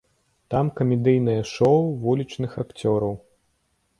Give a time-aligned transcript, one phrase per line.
[0.53, 3.15] Там камедыйнае шоў вулічных акцёраў.